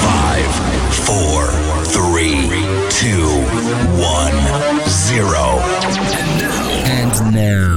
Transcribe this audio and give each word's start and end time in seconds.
Five, 0.00 0.50
four, 1.06 1.46
three, 1.84 2.48
two, 2.90 3.28
one, 4.02 4.34
zero. 4.88 5.60
And 6.86 7.12
now, 7.32 7.76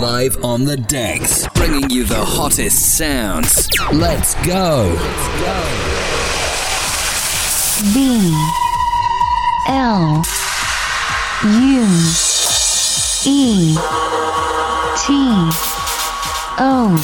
live 0.00 0.44
on 0.44 0.64
the 0.64 0.76
decks, 0.76 1.48
bringing 1.54 1.90
you 1.90 2.04
the 2.04 2.24
hottest 2.24 2.96
sounds. 2.96 3.68
Let's 3.92 4.34
go. 4.46 4.96
B 7.94 8.32
L 9.66 10.22
U 11.42 11.86
E 13.24 13.76
T 14.96 15.79
O 16.62 16.94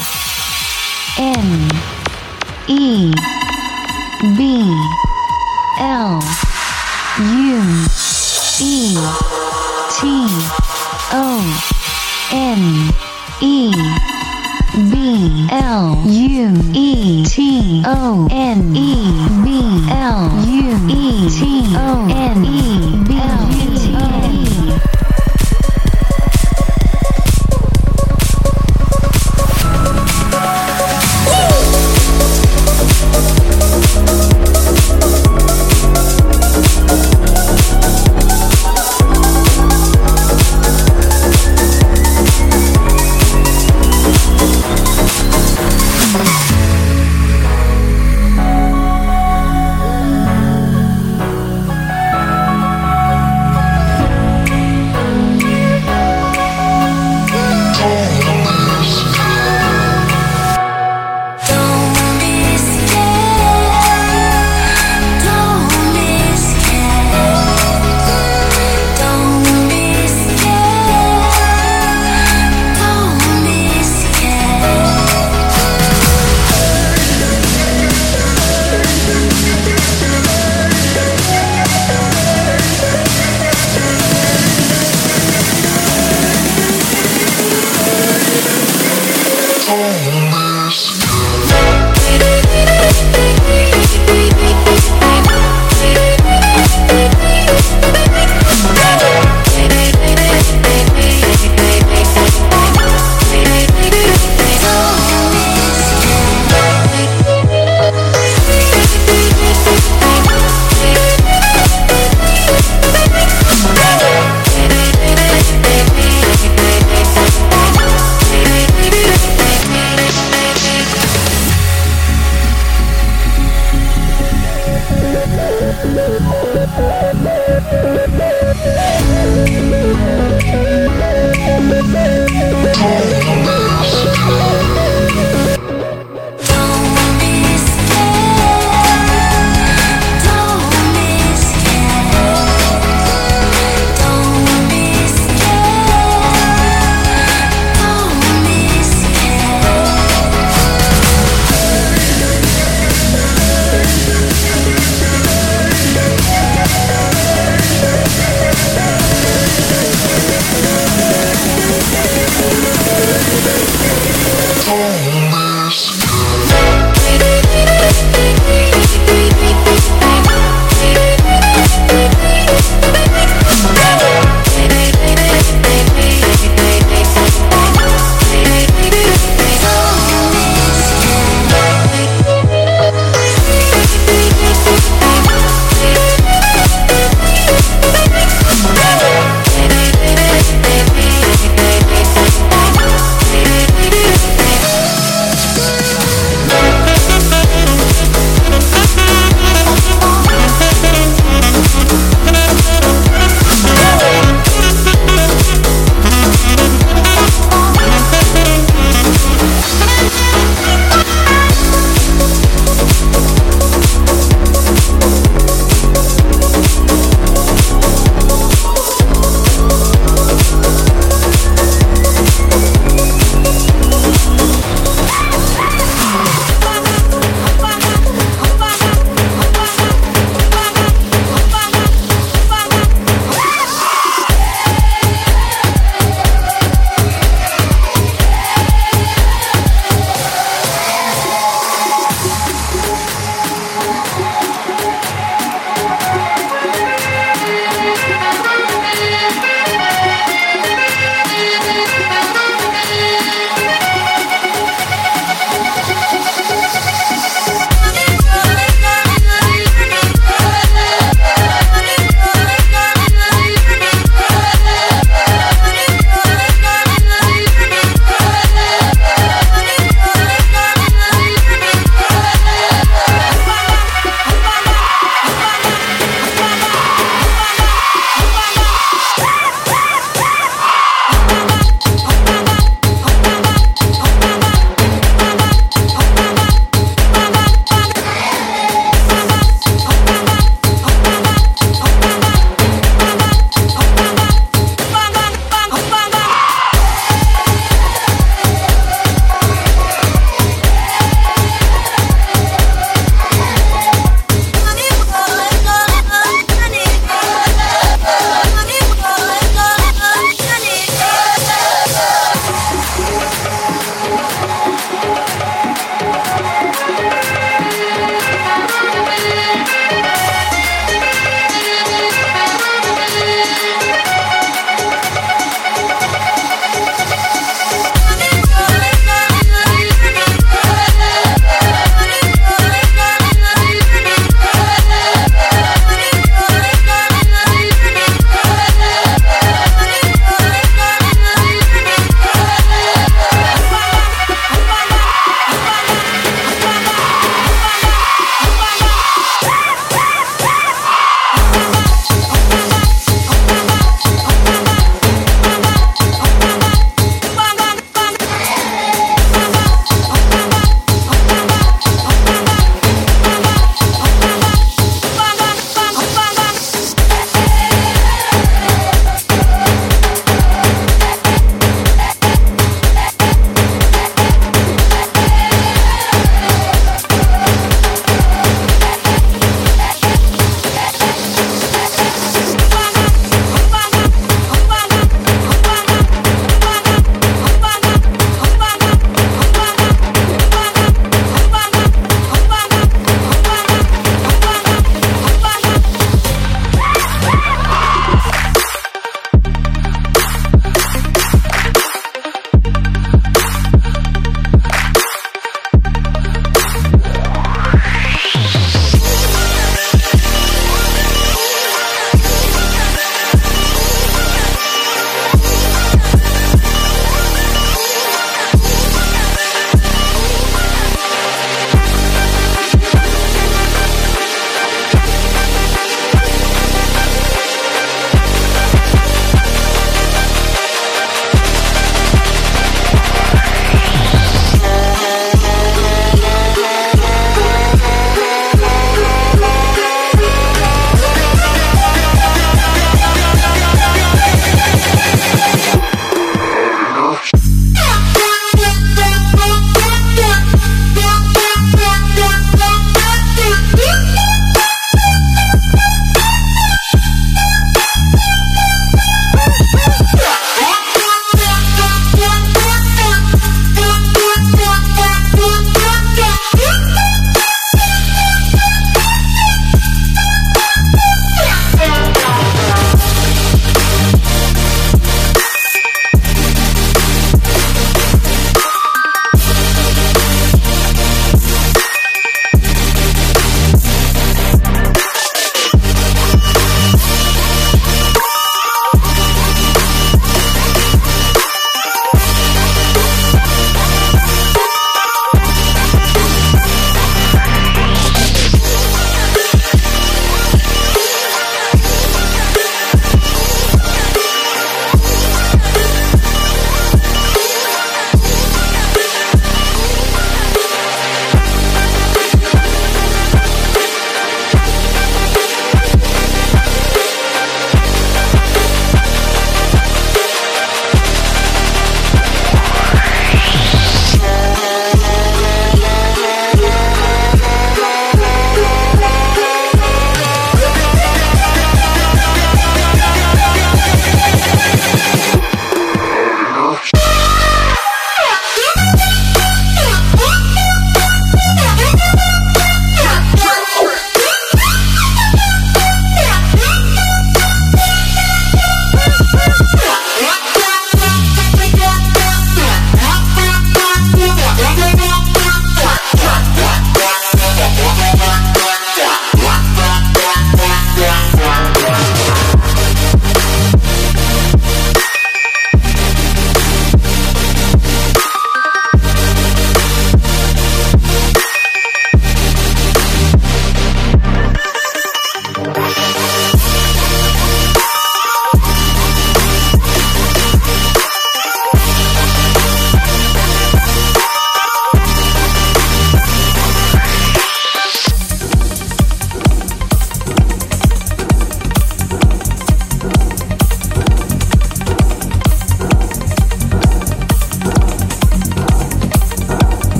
N 1.19 1.71
E 2.69 3.11
B 4.37 4.41
L 5.79 6.21
U 7.19 7.87
E 8.61 8.97
T 9.97 10.29
O 11.11 11.41
N 12.33 12.91
E 13.41 13.73
B 14.93 15.49
L 15.51 16.03
U 16.05 16.73
E 16.75 17.25
T 17.25 17.83
O 17.87 18.29
N 18.31 18.77
E 18.77 18.95
B 19.43 19.89
L 19.91 20.29
U 20.47 20.87
E 20.91 21.31
T 21.31 21.75
O 21.79 22.07
N 22.11 22.45
E 22.45 22.66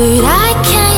but 0.00 0.24
I 0.24 0.62
can't 0.64 0.89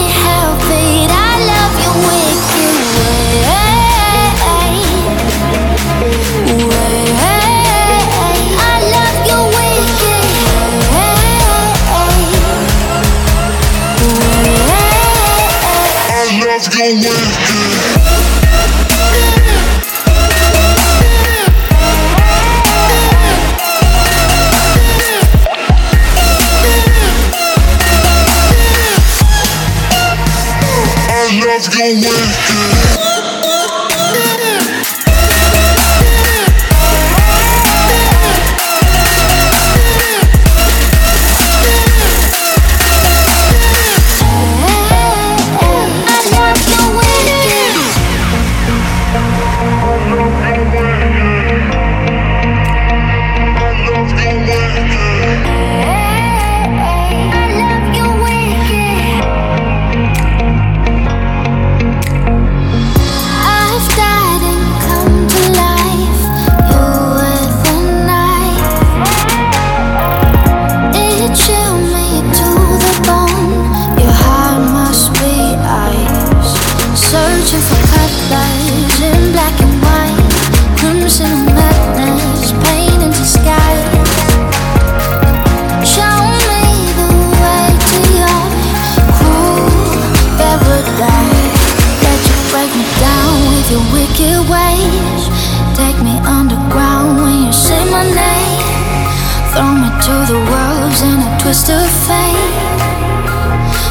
to 100.05 100.11
the 100.27 100.41
world's 100.51 101.01
in 101.03 101.21
a 101.21 101.39
twist 101.39 101.71
of 101.71 101.89
fate. 102.07 102.35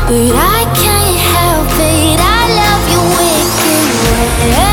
But 0.07 0.35
I 0.35 0.61
can't 0.75 1.17
help 1.35 1.71
it, 1.79 2.19
I 2.19 2.41
love 2.59 2.83
you 2.91 3.01
wicked 3.15 4.59
way. 4.59 4.70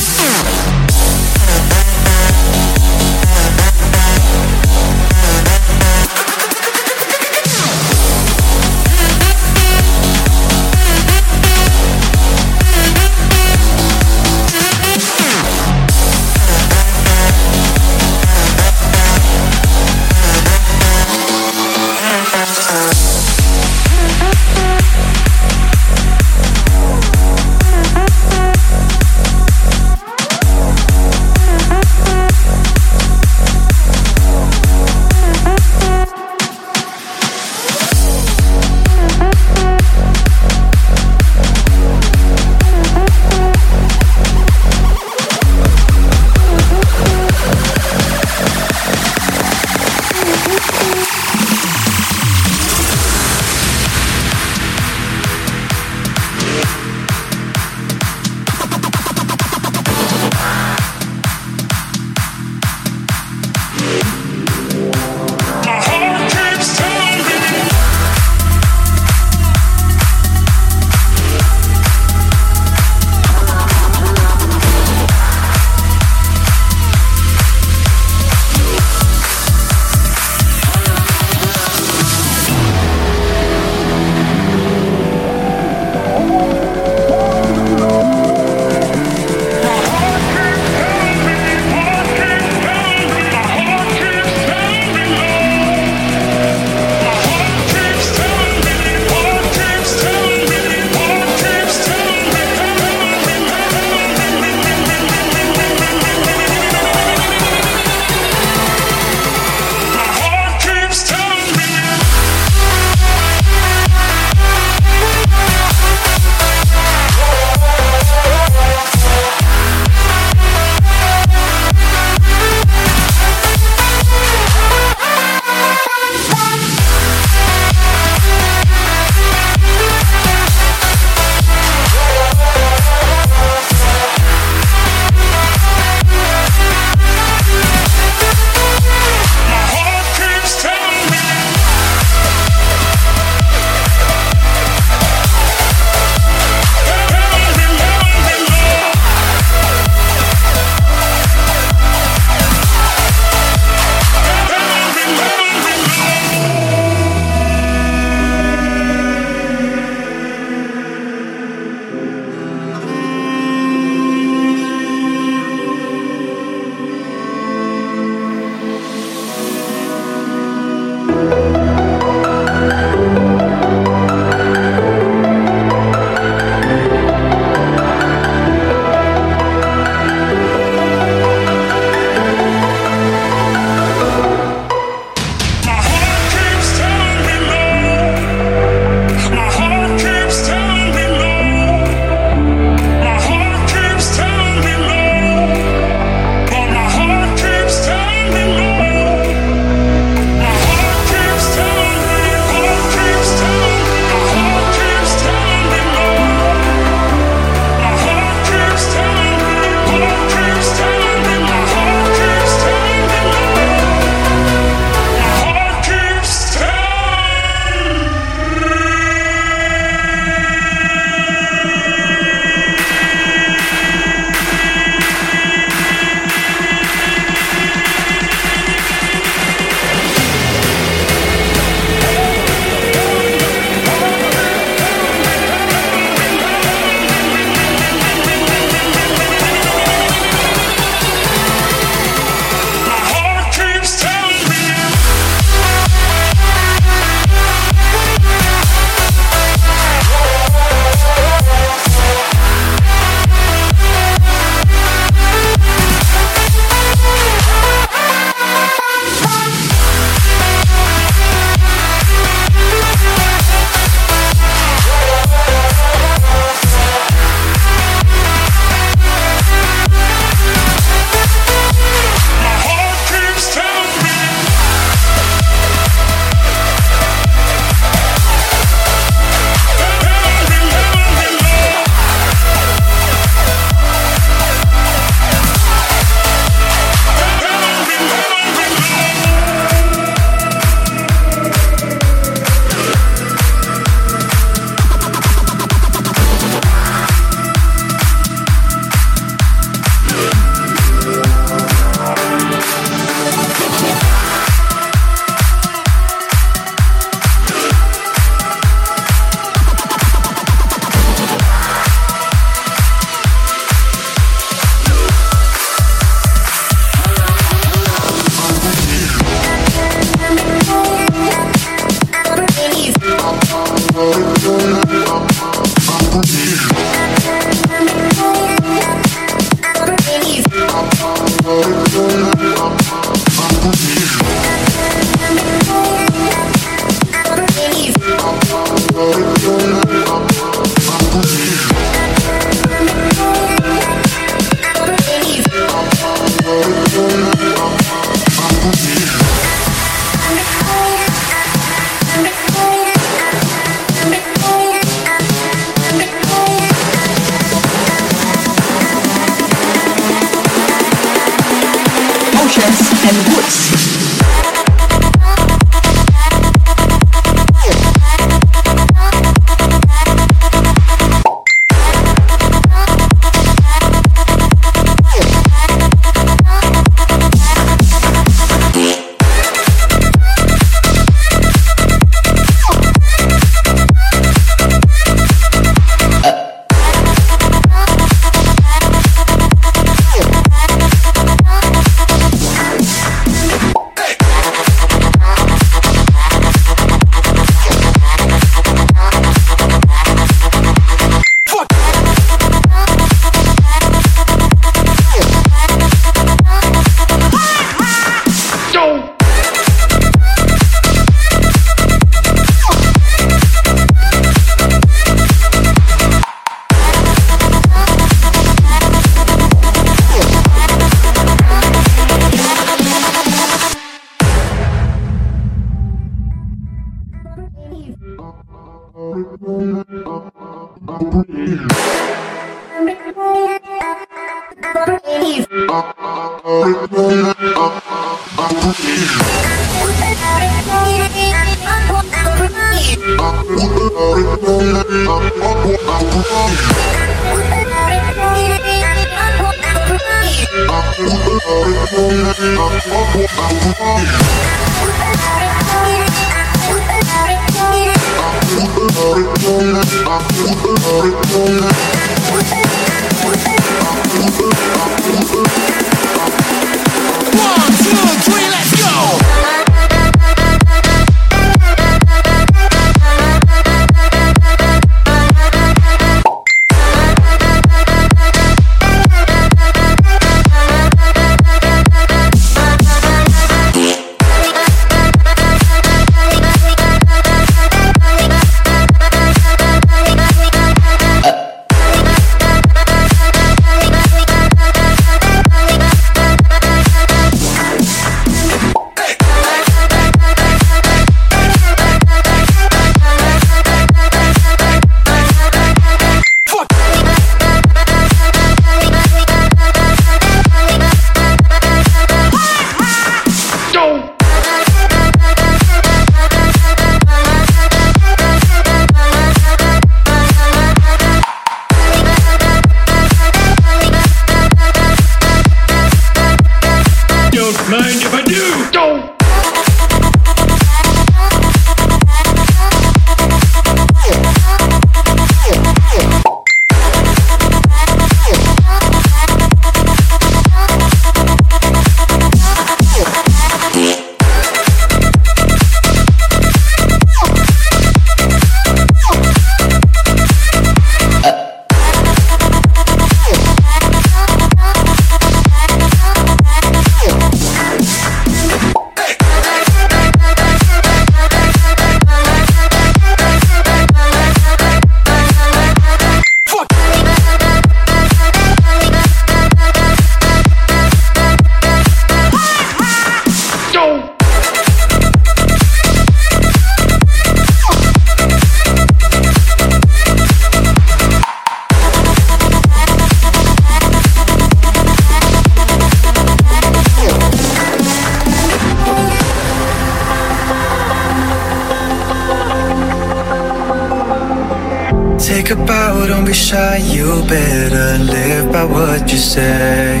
better 597.28 598.04
live 598.04 598.52
by 598.52 598.64
what 598.64 599.10
you 599.10 599.18
say. 599.18 600.00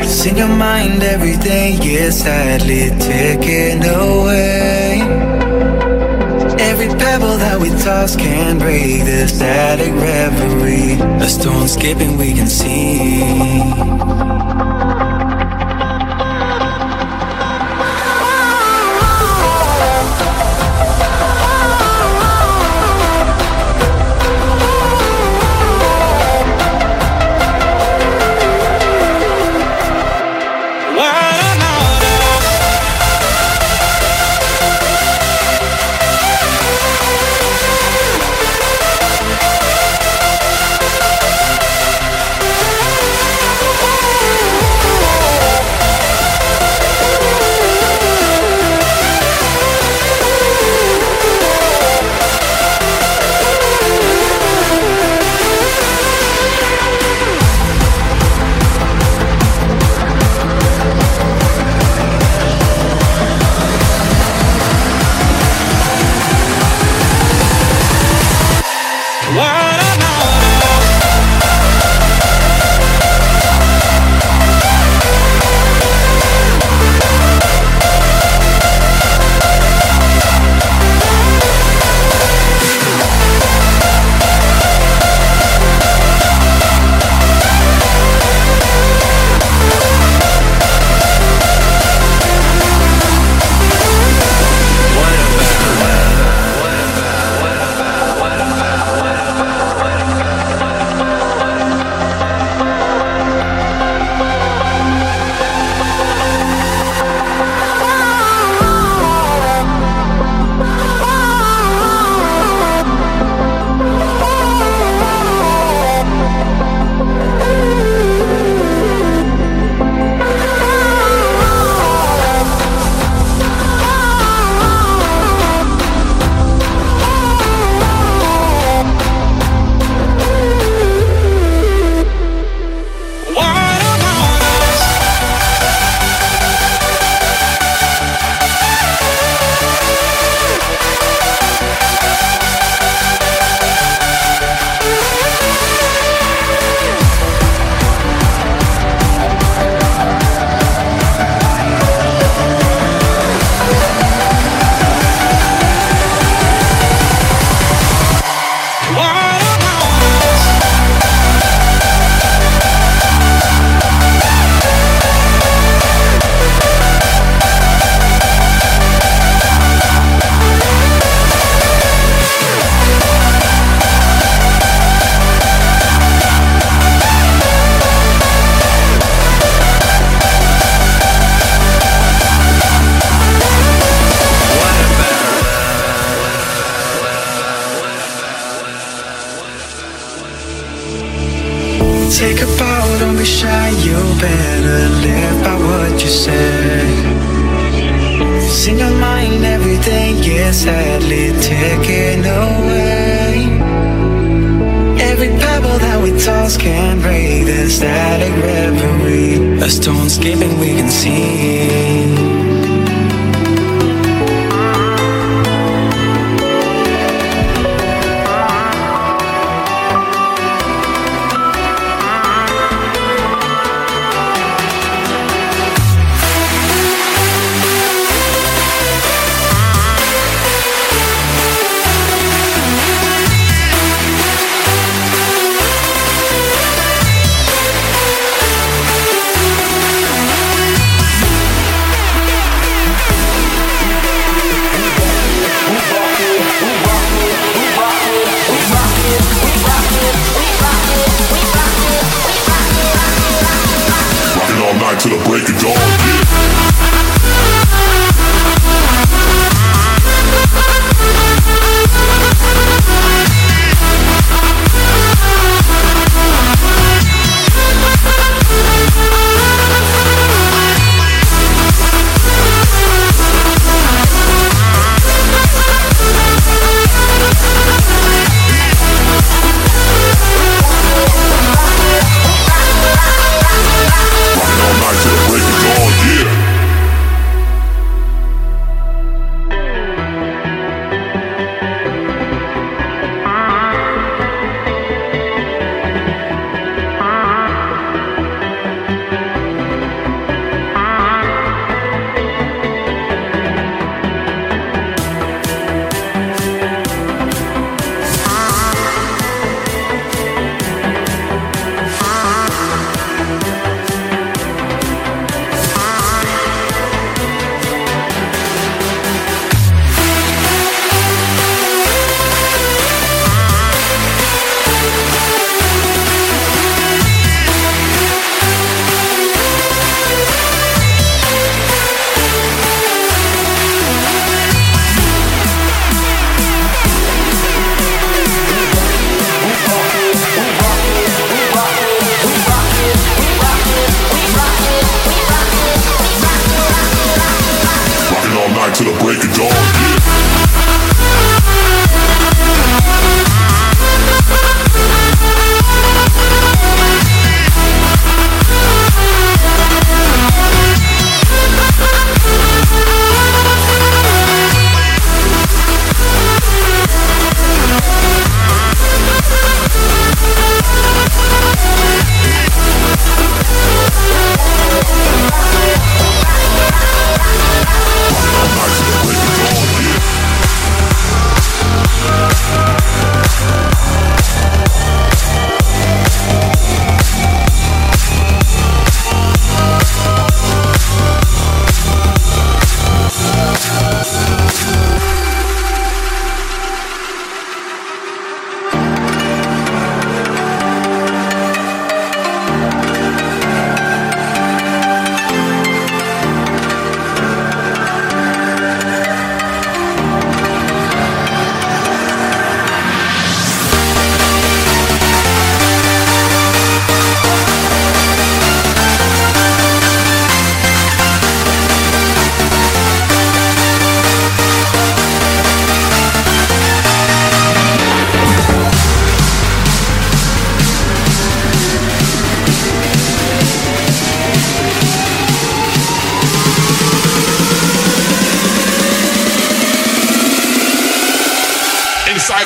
It's 0.00 0.26
in 0.26 0.36
your 0.36 0.48
mind, 0.48 1.02
everything 1.02 1.82
is 1.82 2.20
sadly 2.20 2.90
taken 2.98 3.84
away. 3.84 5.00
Every 6.60 6.88
pebble 6.88 7.36
that 7.38 7.58
we 7.60 7.70
toss 7.82 8.16
can 8.16 8.58
break 8.58 9.04
this 9.04 9.36
static 9.36 9.92
reverie. 9.94 11.00
A 11.22 11.28
stone 11.28 11.68
skipping, 11.68 12.16
we 12.16 12.32
can 12.34 12.46
see. 12.46 14.43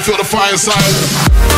Feel 0.08 0.16
the 0.16 0.24
fire 0.24 0.52
inside. 0.52 1.57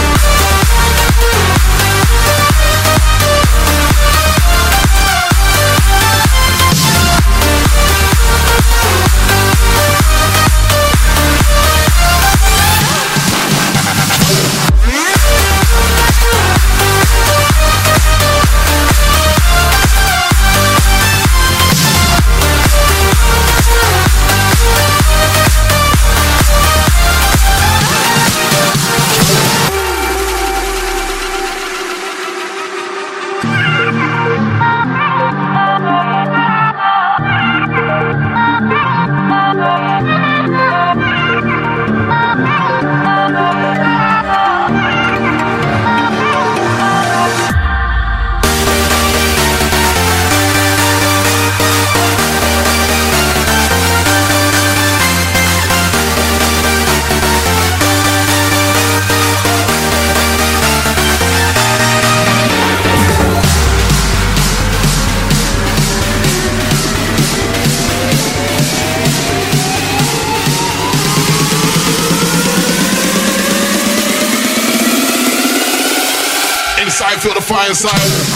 Inside. 77.83 78.30